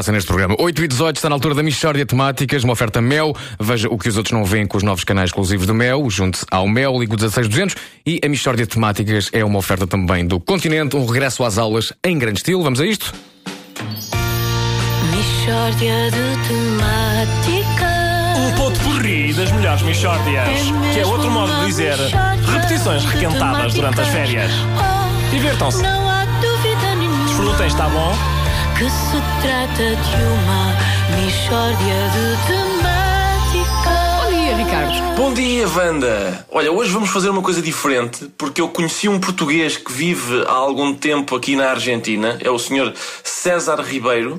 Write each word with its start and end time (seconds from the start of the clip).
passa 0.00 0.12
neste 0.12 0.28
programa. 0.28 0.56
8 0.58 0.82
e 0.82 0.88
18 0.88 1.16
está 1.16 1.28
na 1.28 1.34
altura 1.34 1.54
da 1.54 1.62
Michórdia 1.62 2.06
Temáticas, 2.06 2.64
uma 2.64 2.72
oferta 2.72 3.02
Mel. 3.02 3.36
Veja 3.60 3.86
o 3.90 3.98
que 3.98 4.08
os 4.08 4.16
outros 4.16 4.32
não 4.32 4.46
veem 4.46 4.66
com 4.66 4.78
os 4.78 4.82
novos 4.82 5.04
canais 5.04 5.28
exclusivos 5.28 5.66
do 5.66 5.74
Mel. 5.74 6.08
Junte 6.08 6.40
ao 6.50 6.66
Mel, 6.66 6.98
ligo 6.98 7.18
16200. 7.18 7.76
E 8.06 8.18
a 8.24 8.28
Michórdia 8.28 8.66
Temáticas 8.66 9.28
é 9.30 9.44
uma 9.44 9.58
oferta 9.58 9.86
também 9.86 10.26
do 10.26 10.40
Continente, 10.40 10.96
um 10.96 11.04
regresso 11.04 11.44
às 11.44 11.58
aulas 11.58 11.92
em 12.02 12.18
grande 12.18 12.38
estilo. 12.38 12.62
Vamos 12.62 12.80
a 12.80 12.86
isto? 12.86 13.12
Michórdia 15.14 16.10
de 16.10 16.48
temáticas. 16.48 17.90
Um 18.38 18.56
ponto 18.56 18.80
porri 18.80 19.34
das 19.34 19.52
melhores 19.52 19.82
Michórdias. 19.82 20.48
É 20.48 20.92
que 20.94 21.00
é 21.00 21.06
outro 21.06 21.30
modo 21.30 21.52
de 21.60 21.66
dizer 21.66 21.96
repetições 22.50 23.02
de 23.02 23.08
requentadas 23.08 23.74
durante 23.74 24.00
as 24.00 24.08
férias. 24.08 24.50
Oh, 24.78 25.30
Divirtam-se. 25.30 25.82
Não 25.82 26.08
há 26.08 26.24
dúvida 26.24 26.94
nenhuma. 26.96 27.26
Desfrutem, 27.26 27.66
está 27.66 27.86
bom? 27.90 28.39
Que 28.80 28.88
se 28.88 29.20
trata 29.42 29.76
de 29.76 30.22
uma 30.24 30.74
Michórdia 31.22 32.00
de 32.14 32.24
temáticas. 32.46 34.00
Bom 34.24 34.30
dia, 34.30 34.56
Ricardo. 34.56 35.16
Bom 35.16 35.34
dia, 35.34 35.68
Wanda! 35.68 36.46
Olha, 36.50 36.72
hoje 36.72 36.90
vamos 36.90 37.10
fazer 37.10 37.28
uma 37.28 37.42
coisa 37.42 37.60
diferente, 37.60 38.30
porque 38.38 38.58
eu 38.58 38.68
conheci 38.70 39.06
um 39.06 39.20
português 39.20 39.76
que 39.76 39.92
vive 39.92 40.44
há 40.46 40.52
algum 40.52 40.94
tempo 40.94 41.36
aqui 41.36 41.56
na 41.56 41.68
Argentina, 41.68 42.38
é 42.40 42.48
o 42.48 42.58
Sr. 42.58 42.94
César 43.22 43.82
Ribeiro, 43.82 44.38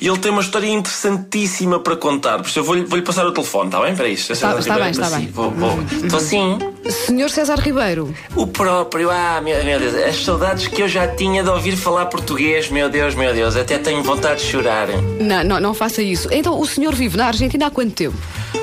e 0.00 0.06
ele 0.06 0.18
tem 0.18 0.30
uma 0.30 0.42
história 0.42 0.68
interessantíssima 0.68 1.80
para 1.80 1.96
contar. 1.96 2.38
Por 2.38 2.46
isso 2.46 2.60
eu 2.60 2.64
vou-lhe 2.64 2.84
vou-lhe 2.84 3.04
passar 3.04 3.26
o 3.26 3.32
telefone, 3.32 3.70
está 3.70 3.80
bem? 3.80 3.96
Sr. 3.96 4.36
César 4.36 4.58
está 4.60 4.74
Ribeiro. 4.74 4.82
bem, 4.82 4.90
está 4.92 5.06
Sim, 5.06 5.16
bem. 5.16 5.30
Vou, 5.32 5.50
vou. 5.50 5.78
Estou 6.04 6.20
sim. 6.20 6.58
Senhor 6.90 7.30
César 7.30 7.58
Ribeiro, 7.58 8.14
O 8.36 8.46
próprio, 8.46 9.10
ah, 9.10 9.40
meu, 9.42 9.62
meu 9.64 9.78
Deus, 9.78 9.94
as 9.94 10.24
saudades 10.24 10.66
que 10.68 10.82
eu 10.82 10.88
já 10.88 11.06
tinha 11.08 11.42
de 11.42 11.48
ouvir 11.50 11.76
falar 11.76 12.06
português, 12.06 12.68
meu 12.70 12.88
Deus, 12.88 13.14
meu 13.14 13.32
Deus, 13.32 13.56
até 13.56 13.78
tenho 13.78 14.02
vontade 14.02 14.40
de 14.42 14.50
chorar. 14.50 14.88
não, 15.20 15.44
não, 15.44 15.60
não 15.60 15.74
faça 15.74 16.02
isso. 16.02 16.28
Então, 16.32 16.58
o 16.58 16.66
senhor 16.66 16.94
vive 16.94 17.16
na 17.16 17.26
Argentina 17.26 17.66
há 17.66 17.70
quanto 17.70 17.92
tempo? 17.92 18.16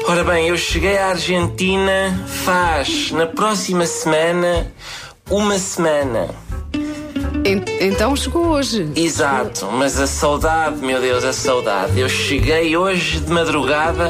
Ora 0.07 0.23
bem, 0.23 0.47
eu 0.47 0.57
cheguei 0.57 0.97
à 0.97 1.07
Argentina 1.09 2.25
faz, 2.27 3.11
na 3.11 3.25
próxima 3.25 3.85
semana, 3.85 4.67
uma 5.29 5.57
semana. 5.59 6.27
En- 7.45 7.63
então 7.79 8.15
chegou 8.15 8.47
hoje. 8.47 8.89
Exato, 8.95 9.67
mas 9.71 9.99
a 9.99 10.07
saudade, 10.07 10.77
meu 10.77 10.99
Deus, 10.99 11.23
a 11.23 11.31
saudade. 11.31 11.97
Eu 11.99 12.09
cheguei 12.09 12.75
hoje 12.75 13.19
de 13.19 13.31
madrugada, 13.31 14.09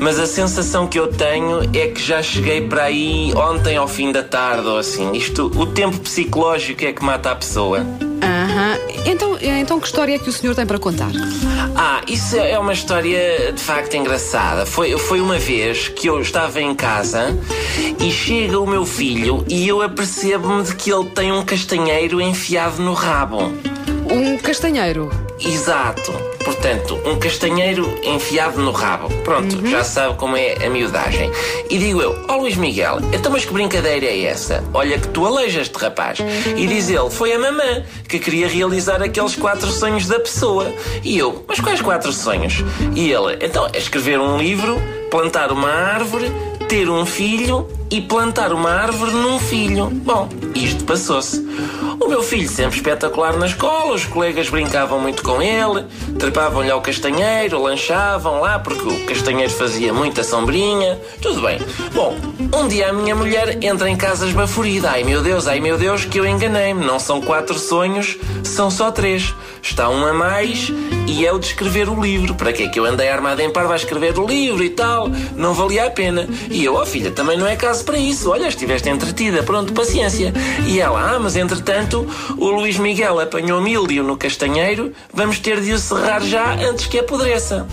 mas 0.00 0.18
a 0.18 0.26
sensação 0.26 0.86
que 0.86 0.98
eu 0.98 1.08
tenho 1.08 1.62
é 1.74 1.88
que 1.88 2.02
já 2.02 2.22
cheguei 2.22 2.60
para 2.60 2.84
aí 2.84 3.32
ontem 3.34 3.76
ao 3.76 3.88
fim 3.88 4.12
da 4.12 4.22
tarde 4.22 4.66
ou 4.66 4.78
assim. 4.78 5.12
Isto, 5.12 5.50
o 5.56 5.66
tempo 5.66 5.98
psicológico 5.98 6.84
é 6.84 6.92
que 6.92 7.04
mata 7.04 7.30
a 7.30 7.36
pessoa. 7.36 7.80
Aham. 8.22 8.78
Então, 9.04 9.38
então, 9.40 9.78
que 9.78 9.86
história 9.86 10.14
é 10.14 10.18
que 10.18 10.28
o 10.28 10.32
senhor 10.32 10.54
tem 10.54 10.66
para 10.66 10.78
contar? 10.78 11.10
Ah, 11.74 12.02
isso 12.08 12.36
é 12.36 12.58
uma 12.58 12.72
história 12.72 13.52
de 13.52 13.60
facto 13.60 13.94
engraçada. 13.94 14.66
Foi, 14.66 14.98
foi 14.98 15.20
uma 15.20 15.38
vez 15.38 15.88
que 15.88 16.08
eu 16.08 16.20
estava 16.20 16.60
em 16.60 16.74
casa 16.74 17.36
e 18.00 18.10
chega 18.10 18.58
o 18.58 18.66
meu 18.66 18.84
filho 18.84 19.44
e 19.48 19.68
eu 19.68 19.82
apercebo-me 19.82 20.64
de 20.64 20.74
que 20.74 20.92
ele 20.92 21.04
tem 21.10 21.32
um 21.32 21.44
castanheiro 21.44 22.20
enfiado 22.20 22.82
no 22.82 22.94
rabo. 22.94 23.52
Um 24.36 24.38
castanheiro. 24.38 25.10
Exato. 25.40 26.12
Portanto, 26.44 27.00
um 27.06 27.18
castanheiro 27.18 27.98
enfiado 28.02 28.60
no 28.60 28.70
rabo. 28.70 29.08
Pronto, 29.24 29.66
já 29.66 29.82
sabe 29.82 30.14
como 30.16 30.36
é 30.36 30.62
a 30.62 30.68
miudagem. 30.68 31.30
E 31.70 31.78
digo 31.78 32.02
eu, 32.02 32.22
ó 32.28 32.36
Luís 32.36 32.54
Miguel, 32.54 32.98
então 33.14 33.32
mas 33.32 33.46
que 33.46 33.52
brincadeira 33.54 34.04
é 34.04 34.24
essa? 34.24 34.62
Olha 34.74 34.98
que 34.98 35.08
tu 35.08 35.24
aleijas-te, 35.24 35.74
rapaz. 35.78 36.18
E 36.54 36.66
diz 36.66 36.90
ele, 36.90 37.08
foi 37.08 37.32
a 37.32 37.38
mamã 37.38 37.82
que 38.06 38.18
queria 38.18 38.46
realizar 38.46 39.02
aqueles 39.02 39.34
quatro 39.34 39.68
sonhos 39.68 40.06
da 40.06 40.20
pessoa. 40.20 40.70
E 41.02 41.16
eu, 41.16 41.42
mas 41.48 41.58
quais 41.58 41.80
quatro 41.80 42.12
sonhos? 42.12 42.62
E 42.94 43.10
ele, 43.10 43.38
então 43.40 43.66
é 43.72 43.78
escrever 43.78 44.20
um 44.20 44.36
livro, 44.36 44.76
plantar 45.10 45.50
uma 45.50 45.70
árvore, 45.70 46.30
ter 46.68 46.88
um 46.90 47.06
filho 47.06 47.68
e 47.90 48.00
plantar 48.00 48.52
uma 48.52 48.70
árvore 48.70 49.12
num 49.12 49.38
filho. 49.38 49.88
Bom, 49.88 50.28
isto 50.54 50.84
passou-se. 50.84 51.46
O 52.00 52.08
meu 52.08 52.22
filho 52.22 52.48
sempre 52.48 52.76
espetacular 52.76 53.36
na 53.36 53.46
escola, 53.46 53.94
os 53.94 54.04
colegas 54.04 54.48
brincavam 54.48 55.00
muito 55.00 55.22
com 55.22 55.40
ele, 55.40 55.86
trepavam-lhe 56.18 56.70
ao 56.70 56.80
castanheiro, 56.80 57.62
lanchavam 57.62 58.40
lá 58.40 58.58
porque 58.58 58.86
o 58.86 59.06
castanheiro 59.06 59.52
fazia 59.52 59.92
muita 59.92 60.22
sombrinha. 60.22 60.98
Tudo 61.22 61.40
bem. 61.40 61.58
Bom, 61.94 62.16
um 62.54 62.68
dia 62.68 62.90
a 62.90 62.92
minha 62.92 63.14
mulher 63.14 63.62
entra 63.62 63.88
em 63.88 63.96
casa 63.96 64.26
esbaforida. 64.26 64.90
Ai 64.90 65.04
meu 65.04 65.22
Deus, 65.22 65.46
ai 65.46 65.60
meu 65.60 65.78
Deus, 65.78 66.04
que 66.04 66.18
eu 66.18 66.26
enganei-me. 66.26 66.84
Não 66.84 66.98
são 66.98 67.20
quatro 67.20 67.58
sonhos, 67.58 68.16
são 68.42 68.70
só 68.70 68.90
três. 68.90 69.34
Está 69.62 69.88
um 69.88 70.06
a 70.06 70.12
mais 70.12 70.72
e 71.08 71.26
é 71.26 71.32
o 71.32 71.38
de 71.40 71.46
escrever 71.46 71.88
o 71.88 72.00
livro. 72.00 72.34
Para 72.34 72.52
que 72.52 72.64
é 72.64 72.68
que 72.68 72.78
eu 72.78 72.84
andei 72.84 73.08
armado 73.08 73.40
em 73.42 73.50
par 73.50 73.70
a 73.70 73.74
escrever 73.74 74.16
o 74.18 74.26
livro 74.26 74.62
e 74.62 74.70
tal? 74.70 75.08
Não 75.34 75.54
valia 75.54 75.86
a 75.86 75.90
pena. 75.90 76.28
E 76.56 76.64
eu, 76.64 76.74
ó 76.74 76.86
filha, 76.86 77.10
também 77.10 77.36
não 77.36 77.46
é 77.46 77.54
caso 77.54 77.84
para 77.84 77.98
isso. 77.98 78.30
Olha, 78.30 78.48
estiveste 78.48 78.88
entretida, 78.88 79.42
pronto, 79.42 79.74
paciência. 79.74 80.32
E 80.66 80.80
ela, 80.80 81.14
ah, 81.14 81.18
mas 81.20 81.36
entretanto, 81.36 82.08
o 82.38 82.46
Luís 82.48 82.78
Miguel 82.78 83.20
apanhou 83.20 83.60
mildio 83.60 84.02
no 84.02 84.16
castanheiro, 84.16 84.90
vamos 85.12 85.38
ter 85.38 85.60
de 85.60 85.74
o 85.74 85.78
serrar 85.78 86.22
já 86.22 86.54
antes 86.54 86.86
que 86.86 86.98
apodreça. 86.98 87.66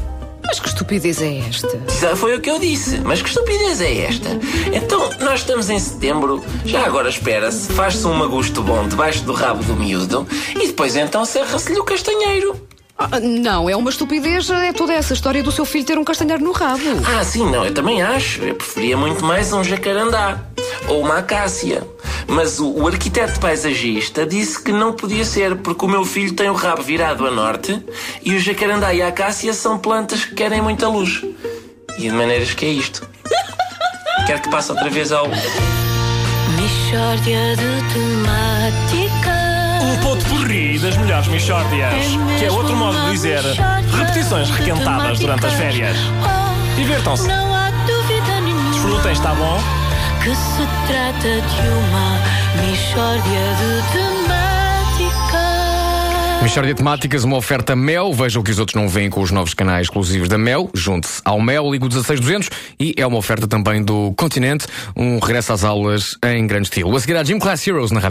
Mas 0.43 0.59
que 0.59 0.67
estupidez 0.67 1.21
é 1.21 1.37
esta? 1.47 1.81
Já 2.01 2.13
foi 2.17 2.35
o 2.35 2.41
que 2.41 2.51
eu 2.51 2.59
disse. 2.59 2.97
Mas 3.05 3.21
que 3.21 3.29
estupidez 3.29 3.79
é 3.79 4.01
esta? 4.01 4.37
Então, 4.73 5.09
nós 5.21 5.39
estamos 5.39 5.69
em 5.69 5.79
setembro, 5.79 6.43
já 6.65 6.85
agora 6.85 7.07
espera-se, 7.07 7.71
faz-se 7.71 8.05
um 8.05 8.13
magusto 8.13 8.61
bom 8.61 8.85
debaixo 8.85 9.23
do 9.23 9.31
rabo 9.31 9.63
do 9.63 9.77
miúdo 9.77 10.27
e 10.61 10.67
depois 10.67 10.97
então 10.97 11.23
serra-se-lhe 11.23 11.79
o 11.79 11.85
castanheiro. 11.85 12.72
Ah, 12.97 13.19
não, 13.19 13.69
é 13.69 13.75
uma 13.75 13.89
estupidez, 13.89 14.49
é 14.49 14.71
toda 14.71 14.93
essa 14.93 15.13
história 15.13 15.41
do 15.41 15.51
seu 15.51 15.65
filho 15.65 15.85
ter 15.85 15.97
um 15.97 16.03
castanheiro 16.03 16.43
no 16.43 16.51
rabo. 16.51 16.83
Ah, 17.05 17.23
sim, 17.23 17.49
não, 17.49 17.65
eu 17.65 17.73
também 17.73 18.01
acho. 18.01 18.43
Eu 18.43 18.55
preferia 18.55 18.95
muito 18.95 19.25
mais 19.25 19.51
um 19.51 19.63
jacarandá 19.63 20.39
ou 20.87 21.01
uma 21.01 21.17
acácia. 21.17 21.85
Mas 22.27 22.59
o, 22.59 22.71
o 22.71 22.87
arquiteto 22.87 23.39
paisagista 23.39 24.25
disse 24.25 24.61
que 24.61 24.71
não 24.71 24.93
podia 24.93 25.25
ser 25.25 25.55
porque 25.57 25.85
o 25.85 25.87
meu 25.87 26.05
filho 26.05 26.33
tem 26.33 26.49
o 26.49 26.53
rabo 26.53 26.81
virado 26.81 27.25
a 27.25 27.31
norte 27.31 27.83
e 28.23 28.35
o 28.35 28.39
jacarandá 28.39 28.93
e 28.93 29.01
a 29.01 29.07
acácia 29.07 29.53
são 29.53 29.77
plantas 29.77 30.23
que 30.23 30.35
querem 30.35 30.61
muita 30.61 30.87
luz. 30.87 31.23
E 31.97 32.01
de 32.01 32.11
maneiras 32.11 32.53
que 32.53 32.65
é 32.65 32.69
isto. 32.69 33.07
Quero 34.25 34.41
que 34.41 34.49
passe 34.49 34.71
outra 34.71 34.89
vez 34.89 35.11
ao. 35.11 35.27
Michórdia 35.27 37.55
de 37.55 37.93
temáticas. 37.93 39.02
Ponto 40.13 40.25
porri 40.25 40.77
das 40.77 40.95
melhores 40.95 41.27
Michórdias. 41.27 42.05
Que 42.37 42.45
é 42.45 42.51
outro 42.51 42.75
modo 42.75 43.03
de 43.05 43.13
dizer 43.13 43.41
repetições 43.97 44.47
requentadas 44.51 45.17
durante 45.17 45.47
as 45.47 45.53
férias. 45.53 45.97
Oh, 46.21 46.75
Divirtam-se. 46.75 47.27
Não 47.27 47.51
há 47.51 47.71
dúvida 47.87 48.41
nenhuma. 48.41 48.73
Desfrutem, 48.73 49.11
está 49.11 49.33
bom? 49.33 49.59
Que 50.23 50.35
se 50.35 50.67
trata 50.85 51.41
de 51.41 51.67
uma 51.67 52.19
Michórdia 52.61 53.55
de 53.57 53.81
temáticas. 53.91 55.53
Michórdia 56.43 56.75
Temáticas, 56.75 57.23
uma 57.23 57.37
oferta 57.37 57.73
Mel. 57.75 58.13
Veja 58.13 58.37
o 58.39 58.43
que 58.43 58.51
os 58.51 58.59
outros 58.59 58.75
não 58.75 58.89
veem 58.89 59.09
com 59.09 59.21
os 59.21 59.31
novos 59.31 59.53
canais 59.53 59.87
exclusivos 59.87 60.27
da 60.27 60.37
Mel. 60.37 60.69
Junte-se 60.73 61.21
ao 61.23 61.41
Mel, 61.41 61.71
ligo 61.71 61.87
16200. 61.87 62.49
E 62.77 62.93
é 62.97 63.07
uma 63.07 63.17
oferta 63.17 63.47
também 63.47 63.81
do 63.81 64.13
Continente, 64.17 64.67
um 64.95 65.17
regresso 65.19 65.53
às 65.53 65.63
aulas 65.63 66.17
em 66.23 66.45
grande 66.45 66.67
estilo. 66.67 66.95
A 66.95 66.99
seguir 66.99 67.15
a 67.15 67.23
Gym 67.23 67.39
Class 67.39 67.65
Heroes 67.65 67.91
na 67.91 67.99
rádio. 67.99 68.01